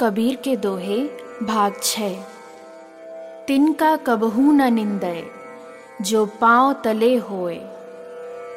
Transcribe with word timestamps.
कबीर 0.00 0.36
के 0.36 0.54
दोहे, 0.56 0.98
भाग 1.42 1.80
छ 1.82 2.00
तिनका 3.46 3.94
कबहू 3.96 4.52
न 4.52 4.72
निंदय, 4.74 5.22
जो 6.02 6.24
पाँव 6.40 6.72
तले 6.84 7.16
होए। 7.16 7.58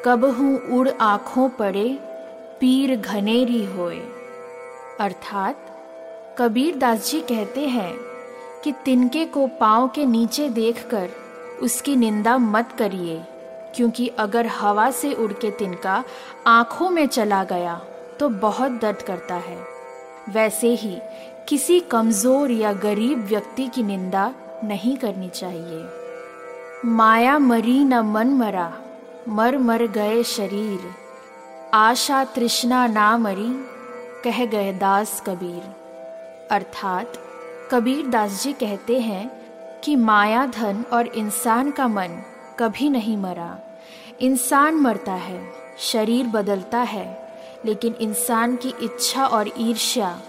कबहू 0.04 0.78
उड़ 0.78 0.88
आँखों 0.88 1.48
पड़े, 1.48 1.88
पीर 2.60 2.96
घनेरी 2.96 3.64
होए। 3.64 3.98
अर्थात 5.00 5.56
कबीर 6.38 6.78
दास 6.78 7.10
जी 7.10 7.20
कहते 7.22 7.66
हैं 7.66 7.92
कि 8.64 8.72
तिनके 8.84 9.24
को 9.26 9.46
पाँव 9.60 9.88
के 9.88 10.06
नीचे 10.06 10.48
देखकर 10.50 11.10
उसकी 11.62 11.96
निंदा 11.96 12.38
मत 12.38 12.74
करिए, 12.78 13.20
क्योंकि 13.76 14.08
अगर 14.18 14.46
हवा 14.46 14.90
से 14.92 15.12
उड़ 15.14 15.32
के 15.32 15.50
तिनका 15.50 16.02
आँखों 16.46 16.90
में 16.90 17.06
चला 17.06 17.44
गया 17.44 17.80
तो 18.20 18.28
बहुत 18.28 18.80
दर्द 18.80 19.02
करता 19.02 19.34
है। 19.34 19.73
वैसे 20.28 20.74
ही 20.74 20.98
किसी 21.48 21.80
कमज़ोर 21.80 22.50
या 22.50 22.72
गरीब 22.72 23.24
व्यक्ति 23.24 23.66
की 23.66 23.82
निंदा 23.82 24.34
नहीं 24.64 24.96
करनी 24.96 25.28
चाहिए। 25.28 25.84
माया 26.84 27.38
मरी 27.38 27.84
न 27.84 27.94
मन 27.94 28.28
मरा, 28.28 28.72
मर 29.28 29.58
मर 29.58 29.86
गए 29.86 30.22
शरीर। 30.22 30.80
आशा 31.74 32.24
तृष्णा 32.24 32.86
ना 32.86 33.18
मरी, 33.18 33.64
कह 34.24 34.46
गए 34.46 34.72
दास 34.72 35.22
कबीर। 35.26 35.62
अर्थात 36.50 37.12
कबीर 37.70 38.06
दास 38.06 38.42
जी 38.42 38.52
कहते 38.52 39.00
हैं 39.00 39.30
कि 39.84 39.96
माया, 39.96 40.46
धन 40.46 40.84
और 40.92 41.06
इंसान 41.06 41.70
का 41.70 41.88
मन 41.88 42.22
कभी 42.58 42.88
नहीं 42.88 43.16
मरा। 43.16 43.58
इंसान 44.20 44.74
मरता 44.74 45.12
है, 45.12 45.52
शरीर 45.78 46.26
बदलता 46.26 46.78
है 46.78 47.23
लेकिन 47.64 47.94
इंसान 47.94 48.56
की 48.56 48.74
इच्छा 48.82 49.26
और 49.26 49.50
ईर्ष्या 49.58 50.20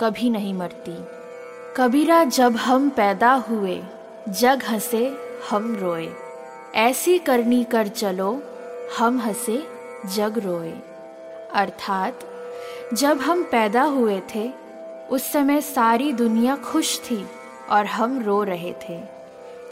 कभी 0.00 0.30
नहीं 0.30 0.54
मरती। 0.54 1.04
कबीरा, 1.76 2.24
जब 2.24 2.56
हम 2.56 2.90
पैदा 2.90 3.32
हुए, 3.32 3.82
जग 4.28 4.62
हंसे, 4.64 5.16
हम 5.50 5.76
रोए। 5.76 6.08
ऐसी 6.74 7.18
करनी 7.18 7.64
कर 7.64 7.88
चलो, 7.88 8.42
हम 8.98 9.18
हंसे, 9.18 9.66
जग 10.14 10.38
रोए। 10.38 10.74
अर्थात, 11.54 12.20
जब 12.94 13.20
हम 13.20 13.42
पैदा 13.42 13.82
हुए 13.82 14.22
थे, 14.34 14.52
उस 15.10 15.32
समय 15.32 15.60
सारी 15.60 16.12
दुनिया 16.12 16.56
खुश 16.56 17.00
थी 17.00 17.26
और 17.70 17.86
हम 17.86 18.22
रो 18.22 18.42
रहे 18.42 18.74
थे। 18.88 19.02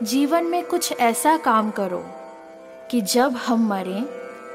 जीवन 0.03 0.45
में 0.45 0.67
कुछ 0.67 0.93
ऐसा 0.93 1.37
काम 1.37 1.71
करो 1.71 2.05
कि 2.91 3.01
जब 3.01 3.33
हम 3.33 3.69
मरें 3.69 4.05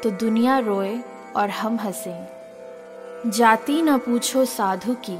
तो 0.04 0.10
दुनिया 0.10 0.60
रोए 0.60 1.00
और 1.36 1.50
हम 1.50 1.76
हंसें। 1.78 2.35
जाति 3.26 3.82
न 3.82 3.98
पूछो 3.98 4.46
साधु 4.46 4.94
की, 4.94 5.18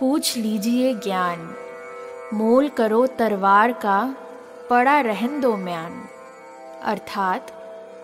पूछ 0.00 0.36
लीजिए 0.36 0.94
ज्ञान। 0.94 1.54
मोल 2.34 2.68
करो 2.68 3.06
तरवार 3.06 3.72
का, 3.72 4.16
पड़ा 4.70 5.00
रहन 5.00 5.40
दो 5.40 5.56
म्यान। 5.56 6.04
अर्थात, 6.82 7.52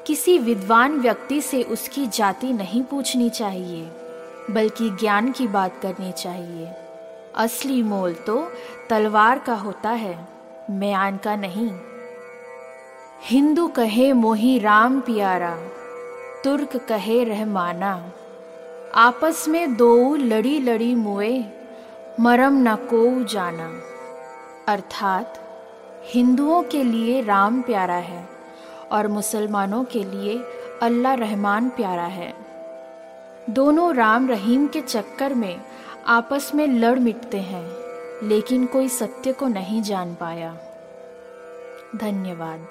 किसी 0.06 0.38
विद्वान 0.38 1.00
व्यक्ति 1.00 1.40
से 1.40 1.62
उसकी 1.62 2.06
जाति 2.06 2.52
नहीं 2.52 2.82
पूछनी 2.82 3.30
चाहिए, 3.30 3.84
बल्कि 4.50 4.90
ज्ञान 4.90 5.32
की 5.32 5.48
बात 5.48 5.72
करनी 5.82 6.12
चाहिए। 6.12 6.72
असली 7.36 7.82
मोल 7.82 8.12
तो 8.12 8.52
तलवार 8.90 9.38
का 9.38 9.54
होता 9.54 9.90
है, 9.90 10.28
म्यान 10.70 11.16
का 11.16 11.36
नहीं। 11.36 11.70
हिंदू 13.24 13.68
कहे 13.68 14.12
मोही 14.12 14.58
राम 14.58 15.00
प्यारा, 15.00 15.56
तुर्क 16.44 16.76
कहे 16.76 17.24
रहमाना 17.24 18.12
आपस 18.94 19.48
में 19.48 19.76
दो 19.76 20.16
लड़ी 20.16 20.60
लड़ी 20.60 20.94
मुए, 20.94 21.44
मरम 22.20 22.52
न 22.52 22.76
को 22.76 23.24
जाना। 23.24 23.80
अर्थात, 24.68 25.38
हिंदुओं 26.04 26.62
के 26.62 26.82
लिए 26.82 27.22
राम 27.22 27.62
प्यारा 27.62 27.94
है 27.94 28.28
और 28.92 29.08
मुसलमानों 29.08 29.84
के 29.84 30.04
लिए 30.04 30.44
अल्लाह 30.82 31.14
रहमान 31.14 31.68
प्यारा 31.68 32.02
है। 32.02 32.34
दोनों 33.50 33.94
राम 33.94 34.28
रहीम 34.28 34.66
के 34.66 34.80
चक्कर 34.80 35.34
में 35.34 35.60
आपस 36.06 36.52
में 36.54 36.66
लड़ 36.66 36.98
मिटते 36.98 37.38
हैं, 37.38 37.72
लेकिन 38.28 38.66
कोई 38.66 38.88
सत्य 38.88 39.32
को 39.32 39.48
नहीं 39.48 39.82
जान 39.82 40.14
पाया। 40.14 40.56
धन्यवाद। 41.96 42.68